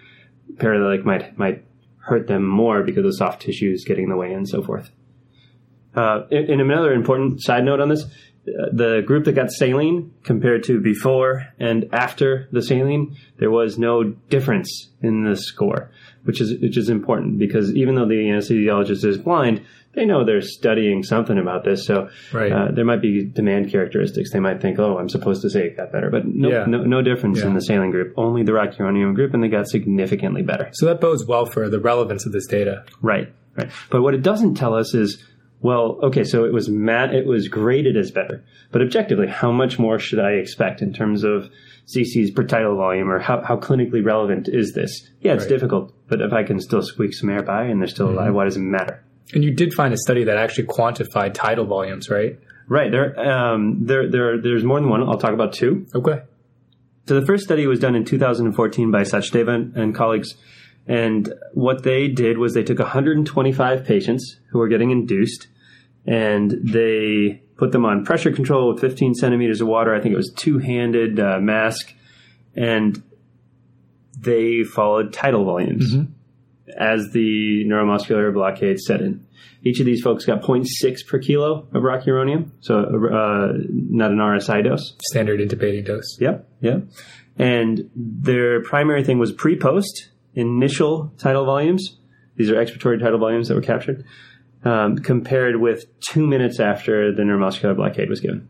[0.58, 1.63] paralytic might might
[2.09, 4.91] hurt them more because of soft tissues getting in the way and so forth.
[5.95, 8.05] Uh, and, and, another important side note on this
[8.45, 14.03] the group that got saline compared to before and after the saline, there was no
[14.03, 15.91] difference in the score,
[16.23, 19.65] which is which is important because even though the anesthesiologist is blind,
[19.99, 21.85] they know they're studying something about this.
[21.85, 22.51] So Right.
[22.51, 24.31] uh, there might be demand characteristics.
[24.31, 26.65] They might think, "Oh, I'm supposed to say it got better," but no, Yeah.
[26.67, 28.13] no, no difference in the saline group.
[28.17, 30.69] Only the rocuronium group, and they got significantly better.
[30.71, 32.83] So that bodes well for the relevance of this data.
[33.01, 33.69] Right, right.
[33.89, 35.21] But what it doesn't tell us is,
[35.62, 39.77] well, okay, so it was mat, it was graded as better, but objectively, how much
[39.77, 41.49] more should I expect in terms of
[41.85, 45.09] CCs per tidal volume, or how, how clinically relevant is this?
[45.21, 45.49] Yeah, it's Right.
[45.49, 48.45] difficult, but if I can still squeak some air by and they're still alive, why
[48.45, 49.01] does it matter?
[49.33, 52.39] And you did find a study that actually quantified tidal volumes, right?
[52.67, 55.01] Right, there, um, there, there, there's more than one.
[55.01, 55.87] I'll talk about two.
[55.93, 56.21] Okay.
[57.07, 60.35] So the first study was done in 2014 by Sachdeva and colleagues.
[60.87, 65.47] And what they did was they took 125 patients who were getting induced
[66.05, 69.93] and they put them on pressure control with 15 centimeters of water.
[69.93, 71.93] I think it was two handed uh, mask.
[72.55, 73.01] And
[74.17, 75.95] they followed tidal volumes
[76.77, 79.25] as the neuromuscular blockade set in.
[79.63, 84.63] Each of these folks got 0.6 per kilo of rocuronium, so uh, not an RSI
[84.63, 84.95] dose.
[85.10, 86.17] Standard intubating dose.
[86.19, 86.84] Yep, yep.
[87.38, 91.97] And their primary thing was pre-post initial tidal volumes.
[92.36, 94.05] These are expiratory tidal volumes that were captured,
[94.63, 98.47] um, compared with two minutes after the neuromuscular blockade was given.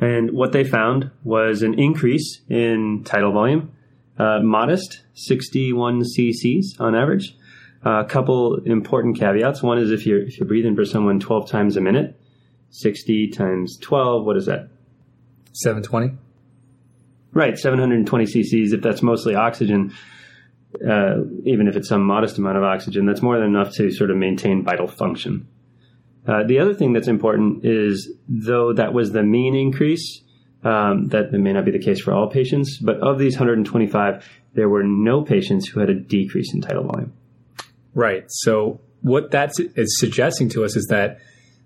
[0.00, 3.72] And what they found was an increase in tidal volume,
[4.18, 7.36] uh, modest, 61 cc's on average.
[7.84, 9.62] A couple important caveats.
[9.62, 12.20] One is if you're if you're breathing for someone 12 times a minute,
[12.70, 14.68] 60 times 12, what is that?
[15.52, 16.16] 720.
[17.32, 18.72] Right, 720 cc's.
[18.72, 19.92] If that's mostly oxygen,
[20.86, 24.10] uh, even if it's some modest amount of oxygen, that's more than enough to sort
[24.10, 25.48] of maintain vital function.
[26.26, 30.22] Uh, the other thing that's important is, though that was the mean increase,
[30.64, 34.68] um, that may not be the case for all patients, but of these 125, there
[34.68, 37.12] were no patients who had a decrease in tidal volume.
[37.94, 38.24] Right.
[38.28, 41.18] So what that is suggesting to us is that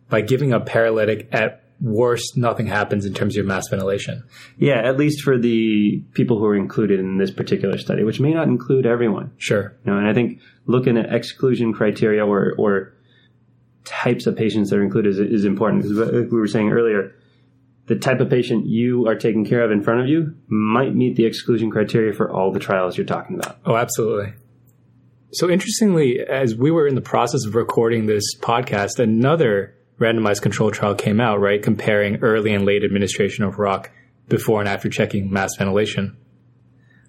[0.09, 4.25] by giving a paralytic at worst, nothing happens in terms of your mask ventilation.
[4.57, 8.33] Yeah, at least for the people who are included in this particular study, which may
[8.33, 9.33] not include everyone.
[9.37, 9.77] Sure.
[9.85, 12.95] You know, and I think looking at exclusion criteria or, or
[13.85, 17.15] types of patients that are included is, is important because like we were saying earlier,
[17.87, 21.17] the type of patient you are taking care of in front of you might meet
[21.17, 23.59] the exclusion criteria for all the trials you're talking about.
[23.65, 24.33] Oh, absolutely.
[25.33, 30.71] So interestingly, as we were in the process of recording this podcast, another randomized control
[30.71, 33.91] trial came out, right, comparing early and late administration of rock
[34.29, 36.17] before and after checking mask ventilation.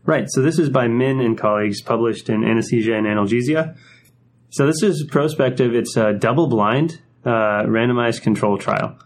[0.06, 0.26] Right.
[0.30, 3.78] So this is by Min and colleagues, published in Anesthesia and Analgesia.
[4.52, 5.76] So this is prospective.
[5.76, 8.98] It's a double-blind, uh, randomized control trial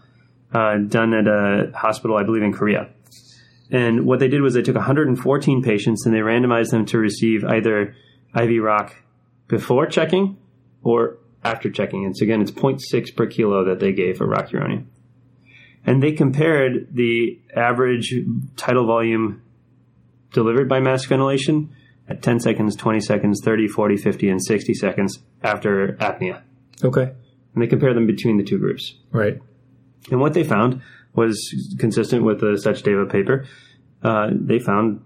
[0.54, 2.90] uh, done at a hospital, I believe, in Korea.
[3.72, 7.46] And what they did was they took 114 patients and they randomized them to receive
[7.46, 7.96] either
[8.36, 8.96] IV rock
[9.48, 10.38] before checking
[10.84, 12.06] or after checking.
[12.06, 14.86] And so again, it's 0.6 per kilo that they gave for rocuronium.
[15.86, 18.14] And they compared the average
[18.56, 19.42] tidal volume
[20.32, 21.76] delivered by mask ventilation
[22.08, 26.42] at 10 seconds, 20 seconds, 30, 40, 50, and 60 seconds after apnea.
[26.84, 27.14] Okay.
[27.54, 28.96] And they compare them between the two groups.
[29.12, 29.42] Right.
[30.10, 30.82] And what they found
[31.14, 33.46] was consistent with the Sachdeva paper.
[34.02, 35.02] Uh, they found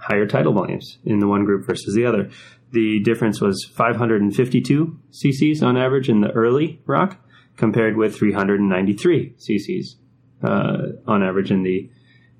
[0.00, 2.30] higher tidal volumes in the one group versus the other.
[2.72, 7.18] The difference was 552 cc's on average in the early rock,
[7.56, 9.96] compared with 393 cc's
[10.42, 11.88] uh, on average in the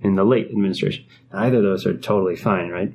[0.01, 1.07] in the late administration.
[1.33, 2.93] Either of those are totally fine, right?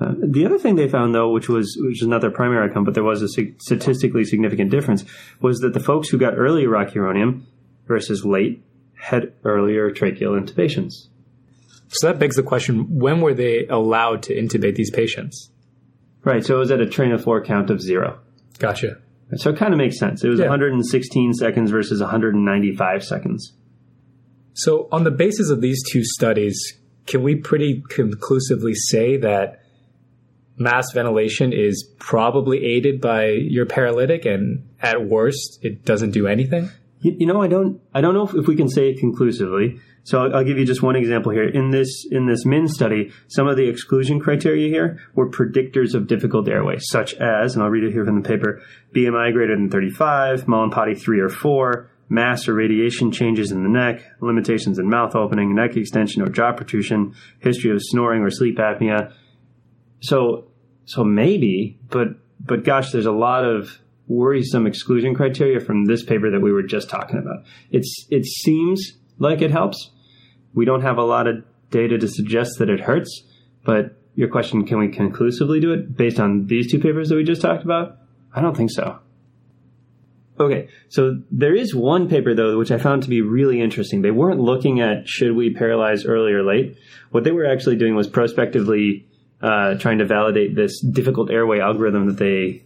[0.00, 2.84] Uh, the other thing they found, though, which was which is not their primary outcome,
[2.84, 5.04] but there was a sig- statistically significant difference,
[5.40, 7.42] was that the folks who got early rocuronium
[7.88, 8.62] versus late
[8.94, 11.08] had earlier tracheal intubations.
[11.88, 15.50] So that begs the question when were they allowed to intubate these patients?
[16.22, 18.20] Right, so it was at a train of four count of zero.
[18.58, 18.98] Gotcha.
[19.36, 20.22] So it kind of makes sense.
[20.24, 20.46] It was Yeah.
[20.46, 23.54] 116 seconds versus 195 seconds.
[24.54, 26.58] So, on the basis of these two studies,
[27.06, 29.60] can we pretty conclusively say that
[30.56, 36.70] mask ventilation is probably aided by your paralytic, and at worst, it doesn't do anything?
[37.00, 39.80] You, you know, I don't, I don't know if, if we can say it conclusively.
[40.04, 41.48] So I'll, I'll give you just one example here.
[41.48, 46.06] In this, in this MIN study, some of the exclusion criteria here were predictors of
[46.06, 48.62] difficult airway, such as, and I'll read it here from the paper,
[48.94, 54.02] BMI greater than 35, Mallampati 3 or 4, mass or radiation changes in the neck,
[54.20, 59.12] limitations in mouth opening, neck extension or jaw protrusion, history of snoring or sleep apnea.
[60.00, 60.48] So,
[60.86, 62.08] so maybe, but,
[62.40, 66.62] but gosh, there's a lot of worrisome exclusion criteria from this paper that we were
[66.62, 67.44] just talking about.
[67.70, 69.90] It's, it seems like it helps.
[70.54, 73.22] We don't have a lot of data to suggest that it hurts,
[73.64, 77.24] but your question, can we conclusively do it based on these two papers that we
[77.24, 77.98] just talked about?
[78.34, 78.98] I don't think so.
[80.40, 84.02] Okay, so there is one paper though which I found to be really interesting.
[84.02, 86.78] They weren't looking at should we paralyze early or late.
[87.10, 89.06] What they were actually doing was prospectively
[89.42, 92.64] uh, trying to validate this difficult airway algorithm that they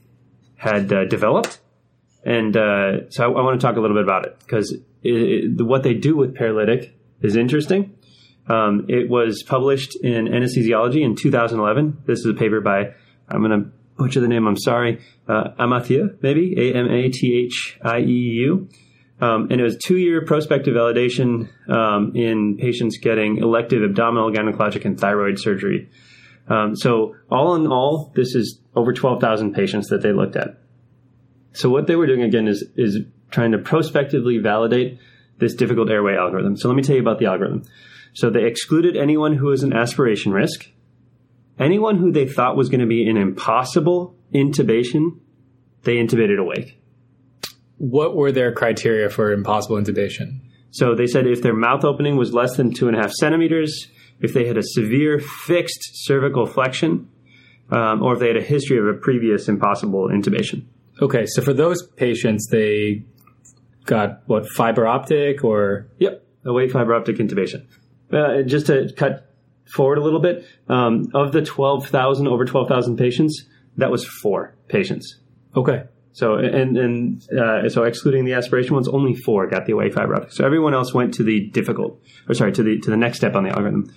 [0.63, 1.59] had uh, developed.
[2.25, 4.77] And uh, so I, I want to talk a little bit about it because
[5.59, 7.97] what they do with paralytic is interesting.
[8.47, 12.05] Um, it was published in Anesthesiology in 2011.
[12.07, 12.95] This is a paper by,
[13.29, 17.45] I'm going to butcher the name, I'm sorry, uh, Amathieu, maybe, A M A T
[17.45, 18.05] H I E
[18.47, 18.69] U.
[19.21, 24.85] Um, and it was two year prospective validation um, in patients getting elective abdominal, gynecologic,
[24.85, 25.89] and thyroid surgery.
[26.49, 30.59] Um, so, all in all, this is over 12,000 patients that they looked at.
[31.53, 32.99] So, what they were doing again is, is
[33.31, 34.99] trying to prospectively validate
[35.39, 36.57] this difficult airway algorithm.
[36.57, 37.63] So, let me tell you about the algorithm.
[38.15, 40.69] So, they excluded anyone who was an aspiration risk,
[41.59, 45.21] anyone who they thought was going to be an impossible intubation,
[45.85, 46.79] they intubated awake.
[47.79, 50.41] What were their criteria for impossible intubation?
[50.71, 53.89] So they said if their mouth opening was less than two and a half centimeters,
[54.21, 57.09] if they had a severe fixed cervical flexion,
[57.71, 60.65] um, or if they had a history of a previous impossible intubation.
[61.01, 63.05] Okay, so for those patients, they
[63.87, 67.67] got what fiber optic or yep, awake fiber optic intubation.
[68.13, 69.35] Uh, just to cut
[69.75, 73.45] forward a little bit, um, of the twelve thousand over twelve thousand patients,
[73.79, 75.19] that was four patients.
[75.57, 75.85] Okay.
[76.15, 80.15] So and and uh, so excluding the aspiration ones, only four got the awake fiber
[80.15, 80.33] optic.
[80.33, 83.35] So everyone else went to the difficult, or sorry, to the to the next step
[83.35, 83.95] on the algorithm.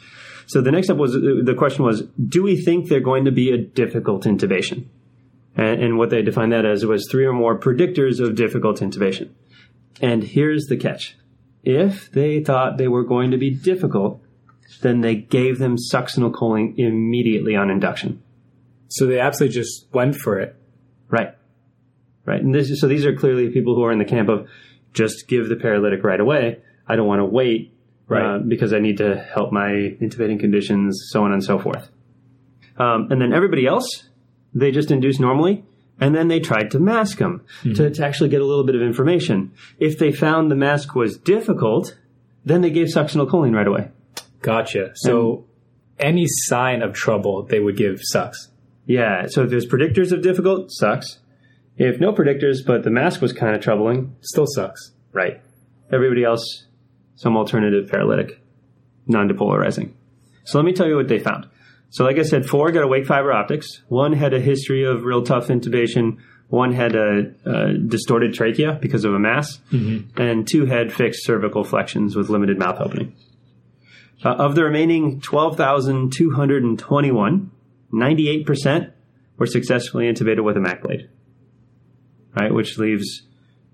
[0.47, 3.51] So the next step was the question was, do we think they're going to be
[3.51, 4.85] a difficult intubation?
[5.57, 9.31] And, and what they defined that as was three or more predictors of difficult intubation.
[10.01, 11.17] And here's the catch:
[11.63, 14.21] if they thought they were going to be difficult,
[14.81, 18.21] then they gave them succinylcholine immediately on induction.
[18.87, 20.55] So they absolutely just went for it.
[21.09, 21.35] Right.
[22.25, 22.41] Right.
[22.41, 24.49] And this, so these are clearly people who are in the camp of
[24.93, 26.59] just give the paralytic right away.
[26.87, 27.73] I don't want to wait
[28.07, 28.35] right.
[28.35, 31.89] Uh, because I need to help my intubating conditions, so on and so forth.
[32.77, 34.09] Um, and then everybody else,
[34.53, 35.63] they just induced normally.
[35.99, 37.73] And then they tried to mask them mm-hmm.
[37.73, 39.53] to, to actually get a little bit of information.
[39.79, 41.97] If they found the mask was difficult,
[42.43, 43.91] then they gave succinylcholine right away.
[44.41, 44.91] Gotcha.
[44.95, 45.45] So
[45.97, 48.49] and, any sign of trouble, they would give sucks.
[48.85, 49.27] Yeah.
[49.27, 51.19] So if there's predictors of difficult, sucks.
[51.77, 54.91] If no predictors, but the mask was kind of troubling, still sucks.
[55.11, 55.41] Right.
[55.91, 56.65] Everybody else,
[57.15, 58.41] some alternative paralytic,
[59.07, 59.91] non-depolarizing.
[60.45, 61.47] So let me tell you what they found.
[61.89, 63.81] So like I said, four got awake fiber optics.
[63.87, 66.17] One had a history of real tough intubation.
[66.49, 70.21] One had a, a distorted trachea because of a mass, mm-hmm.
[70.21, 73.15] and two had fixed cervical flexions with limited mouth opening.
[74.23, 77.51] Uh, of the remaining 12,221,
[77.93, 78.91] 98%
[79.37, 81.07] were successfully intubated with a Mac blade,
[82.35, 82.53] right?
[82.53, 83.23] Which leaves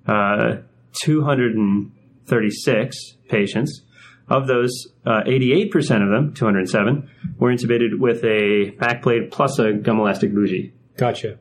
[0.08, 0.58] uh,
[1.04, 2.97] 236
[3.30, 3.82] patients.
[4.30, 4.71] Of those,
[5.06, 10.34] uh, 88% of them, 207, were intubated with a Mac blade plus a gum elastic
[10.34, 10.74] bougie.
[10.95, 11.38] Gotcha.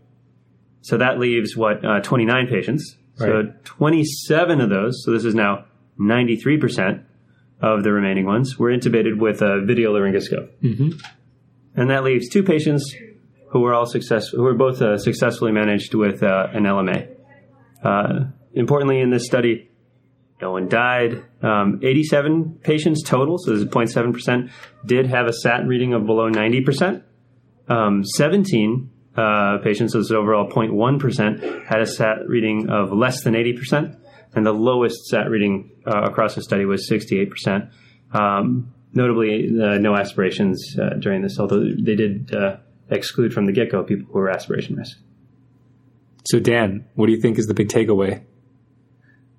[0.81, 2.97] So that leaves what, uh, 29 patients.
[3.19, 3.29] Right.
[3.29, 5.67] So 27 of those, so this is now
[6.01, 7.05] 93%,
[7.63, 10.49] of the remaining ones were intubated with a video laryngoscope.
[10.63, 10.91] Mm-hmm.
[11.77, 12.95] And that leaves two patients
[13.51, 17.09] who were all successful, who were both uh, successfully managed with uh, an LMA.
[17.85, 19.71] Uh, importantly, in this study,
[20.41, 21.25] no one died.
[21.43, 24.51] Um, 87 patients total, so this is 0.7%,
[24.87, 27.03] did have a SAT reading of below 90%.
[27.69, 33.23] Um, 17 uh, patients, so this is overall 0.1%, had a SAT reading of less
[33.23, 34.01] than 80%
[34.35, 37.71] and the lowest SAT reading uh, across the study was 68%.
[38.13, 42.33] Um, notably, uh, no aspirations during this, although they did
[42.91, 44.99] exclude from the get go people who are aspiration risk.
[46.25, 48.23] So, Dan, what do you think is the big takeaway?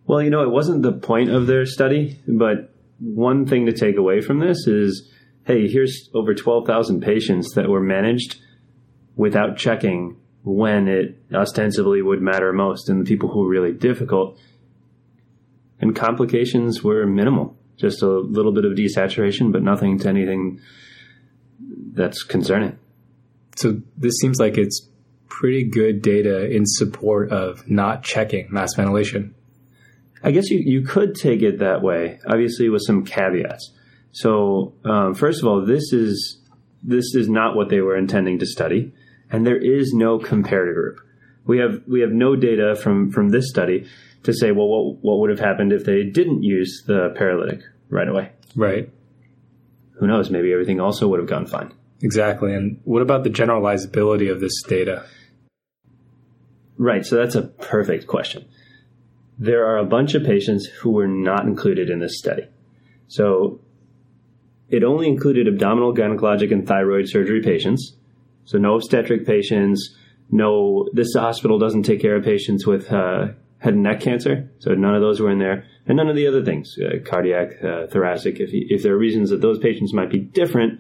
[0.07, 3.97] Well, you know, it wasn't the point of their study, but one thing to take
[3.97, 5.09] away from this is
[5.45, 8.39] hey, here's over 12,000 patients that were managed
[9.15, 14.37] without checking when it ostensibly would matter most and the people who were really difficult
[15.79, 17.57] and complications were minimal.
[17.77, 20.59] Just a little bit of desaturation, but nothing to anything
[21.93, 22.77] that's concerning.
[23.55, 24.87] So this seems like it's
[25.27, 29.33] pretty good data in support of not checking mask ventilation.
[30.23, 33.71] I guess you, you could take it that way, obviously with some caveats.
[34.11, 36.39] So um, first of all, this is
[36.83, 38.93] this is not what they were intending to study,
[39.29, 40.99] and there is no comparator group.
[41.45, 43.87] We have we have no data from from this study
[44.23, 48.07] to say, well, what, what would have happened if they didn't use the paralytic right
[48.07, 48.31] away.
[48.55, 48.91] Right.
[49.99, 50.29] Who knows?
[50.29, 51.73] Maybe everything also would have gone fine.
[52.01, 52.53] Exactly.
[52.53, 55.05] And what about the generalizability of this data?
[56.77, 57.05] Right.
[57.05, 58.47] So that's a perfect question.
[59.37, 62.47] There are a bunch of patients who were not included in this study.
[63.07, 63.61] So
[64.69, 67.97] it only included abdominal, gynecologic, and thyroid surgery patients.
[68.45, 69.95] So no obstetric patients.
[70.31, 73.27] No, this hospital doesn't take care of patients with uh,
[73.59, 74.49] head and neck cancer.
[74.59, 77.63] So none of those were in there, and none of the other things, uh, cardiac,
[77.63, 78.39] uh, thoracic.
[78.39, 80.79] If if there are reasons that those patients might be different,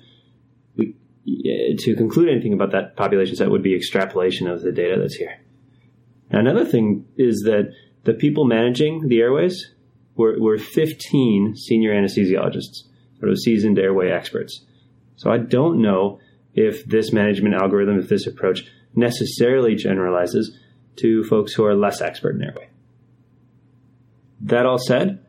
[1.25, 5.39] to conclude anything about that population set would be extrapolation of the data that's here.
[6.29, 9.73] Another thing is that the people managing the airways
[10.15, 12.83] were, were 15 senior anesthesiologists,
[13.19, 14.65] sort of seasoned airway experts.
[15.17, 16.19] So I don't know
[16.53, 18.65] if this management algorithm, if this approach
[18.95, 20.57] necessarily generalizes
[20.97, 22.69] to folks who are less expert in airway.
[24.41, 25.23] That all said,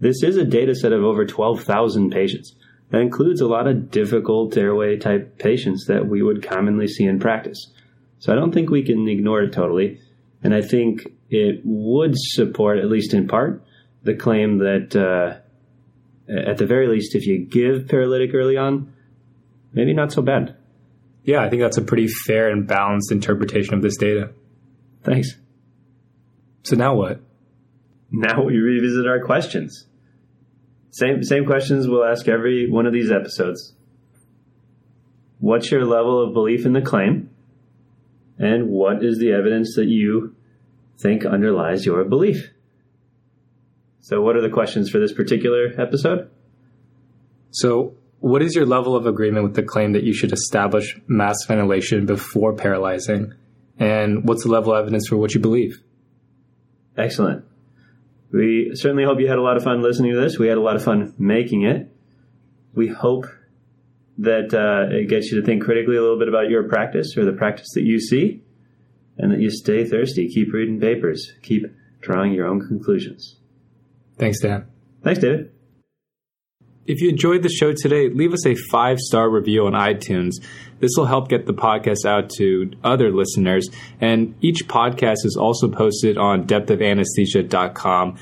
[0.00, 2.54] this is a data set of over 12,000 patients.
[2.94, 7.18] That includes a lot of difficult airway type patients that we would commonly see in
[7.18, 7.72] practice.
[8.20, 9.98] So I don't think we can ignore it totally.
[10.44, 13.64] And I think it would support, at least in part,
[14.04, 15.40] the claim that uh,
[16.32, 18.94] at the very least, if you give paralytic early on,
[19.72, 20.54] maybe not so bad.
[21.24, 24.30] Yeah, I think that's a pretty fair and balanced interpretation of this data.
[25.02, 25.34] Thanks.
[26.62, 27.20] So now what?
[28.12, 29.84] Now we revisit our questions.
[30.94, 33.74] Same same questions we'll ask every one of these episodes.
[35.40, 37.30] What's your level of belief in the claim?
[38.38, 40.36] And what is the evidence that you
[41.00, 42.52] think underlies your belief?
[44.02, 46.30] So what are the questions for this particular episode?
[47.50, 51.48] So what is your level of agreement with the claim that you should establish mask
[51.48, 53.34] ventilation before paralyzing?
[53.80, 55.82] And what's the level of evidence for what you believe?
[56.96, 57.44] Excellent.
[58.34, 60.40] We certainly hope you had a lot of fun listening to this.
[60.40, 61.94] We had a lot of fun making it.
[62.74, 63.26] We hope
[64.18, 67.24] that uh, it gets you to think critically a little bit about your practice or
[67.24, 68.42] the practice that you see,
[69.18, 70.28] and that you stay thirsty.
[70.28, 71.32] Keep reading papers.
[71.42, 71.66] Keep
[72.00, 73.36] drawing your own conclusions.
[74.18, 74.66] Thanks, Dan.
[75.04, 75.53] Thanks, David.
[76.86, 80.32] If you enjoyed the show today, leave us a five star review on iTunes.
[80.80, 83.70] This will help get the podcast out to other listeners.
[84.02, 88.18] And each podcast is also posted on depthofanesthesia.com.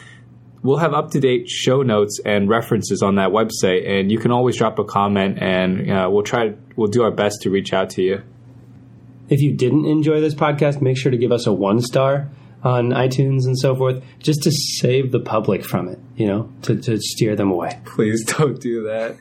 [0.63, 4.31] We'll have up to date show notes and references on that website, and you can
[4.31, 6.55] always drop a comment, and uh, we'll try.
[6.77, 8.23] We'll do our best to reach out to you.
[9.29, 12.31] If you didn't enjoy this podcast, make sure to give us a one star
[12.65, 16.77] on iTunes and so forth, just to save the public from it, you know, to,
[16.77, 17.81] to steer them away.
[17.85, 19.17] Please don't do that.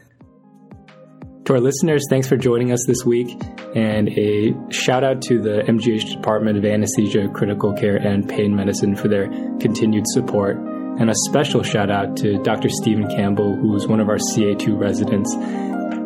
[1.46, 3.36] To our listeners, thanks for joining us this week,
[3.76, 8.96] and a shout out to the MGH Department of Anesthesia, Critical Care, and Pain Medicine
[8.96, 9.28] for their
[9.60, 10.58] continued support.
[10.58, 12.70] And a special shout out to Dr.
[12.70, 15.34] Stephen Campbell, who is one of our CA2 residents.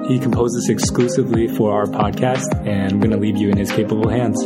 [0.07, 4.07] He composes exclusively for our podcast, and I'm going to leave you in his capable
[4.07, 4.41] hands.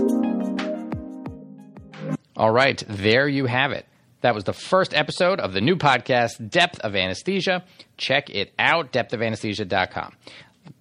[2.39, 3.85] All right, there you have it.
[4.21, 7.65] That was the first episode of the new podcast, Depth of Anesthesia.
[7.97, 10.13] Check it out, depthofanesthesia.com.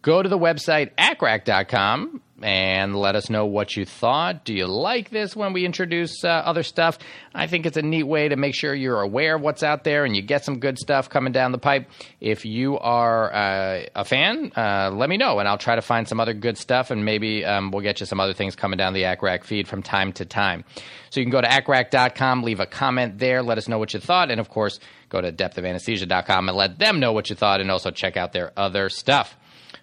[0.00, 4.45] Go to the website, accrac.com, and let us know what you thought.
[4.45, 6.99] Do you like this when we introduce uh, other stuff?
[7.34, 10.05] I think it's a neat way to make sure you're aware of what's out there
[10.05, 11.89] and you get some good stuff coming down the pipe.
[12.20, 16.07] If you are uh, a fan, uh, let me know, and I'll try to find
[16.07, 18.93] some other good stuff, and maybe um, we'll get you some other things coming down
[18.93, 20.64] the ACCRAC feed from time to time.
[21.11, 24.01] So you can go to accrac.com, leave a comment there, let us know what you
[24.01, 24.78] thought, and of course,
[25.09, 28.53] go to depthofanesthesia.com and let them know what you thought, and also check out their
[28.57, 29.36] other stuff.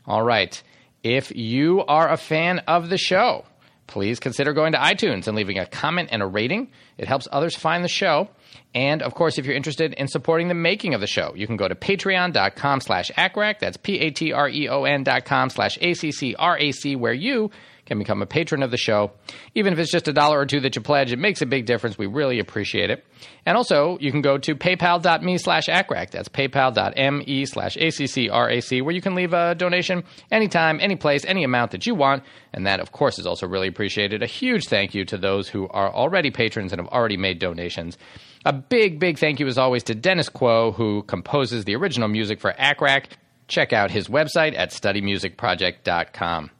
[0.05, 0.61] All right.
[1.05, 3.45] If you are a fan of the show,
[3.85, 6.71] please consider going to iTunes and leaving a comment and a rating.
[6.97, 8.27] It helps others find the show.
[8.73, 11.57] And of course, if you're interested in supporting the making of the show, you can
[11.57, 13.59] go to patreon.com slash accrac.
[13.59, 17.51] That's P-A-T-R-E-O-N dot com slash A-C-C-R-A-C, where you
[17.85, 19.11] can become a patron of the show.
[19.53, 21.65] Even if it's just a dollar or two that you pledge, it makes a big
[21.65, 21.97] difference.
[21.97, 23.05] We really appreciate it.
[23.45, 26.11] And also, you can go to paypal.me slash accrac.
[26.11, 31.71] That's paypal.me slash A-C-C-R-A-C, where you can leave a donation anytime, any place, any amount
[31.71, 32.23] that you want.
[32.53, 34.23] And that, of course, is also really appreciated.
[34.23, 37.97] A huge thank you to those who are already patrons and have already made donations.
[38.45, 42.39] A big, big thank you, as always, to Dennis Quo, who composes the original music
[42.39, 43.05] for ACCRAC.
[43.47, 46.51] Check out his website at studymusicproject.com.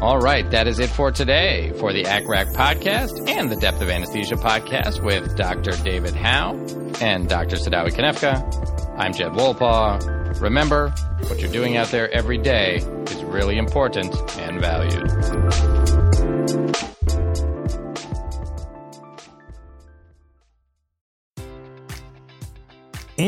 [0.00, 3.88] All right, that is it for today for the ACCRAC podcast and the Depth of
[3.88, 5.72] Anesthesia podcast with Dr.
[5.82, 6.52] David Hao
[7.00, 7.56] and Dr.
[7.56, 8.96] Saddawi Konefka.
[8.96, 10.40] I'm Jed Wolpaw.
[10.40, 10.90] Remember,
[11.22, 15.77] what you're doing out there every day is really important and valued.